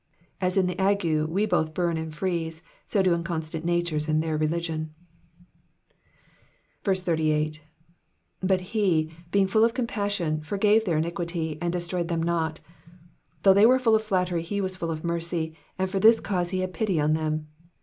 As 0.41 0.57
in 0.57 0.65
the 0.65 0.79
ague 0.79 1.05
we 1.29 1.45
both 1.45 1.75
burn 1.75 1.95
and 1.95 2.11
freeze, 2.11 2.63
so 2.87 3.03
do 3.03 3.13
inconstant 3.13 3.63
natures 3.63 4.09
in 4.09 4.19
their 4.19 4.35
religion. 4.35 4.95
88. 6.87 7.61
*^But 8.41 8.61
he^ 8.71 9.11
being 9.29 9.45
full 9.45 9.63
of 9.63 9.75
compassion 9.75 10.37
^ 10.39 10.43
forgave 10.43 10.85
their 10.85 10.97
iniquity 10.97 11.53
^ 11.55 11.57
and 11.61 11.71
destroyed 11.71 12.07
them 12.07 12.23
not.' 12.23 12.61
^ 12.95 13.39
Though 13.43 13.53
they 13.53 13.67
were 13.67 13.77
full 13.77 13.93
of 13.93 14.01
flattery, 14.01 14.41
he 14.41 14.59
was 14.59 14.75
full 14.75 14.89
of 14.89 15.03
mercy, 15.03 15.55
and 15.77 15.87
for 15.87 15.99
this 15.99 16.19
cause 16.19 16.49
he 16.49 16.61
had 16.61 16.73
pity 16.73 16.99
on 16.99 17.13
them. 17.13 17.45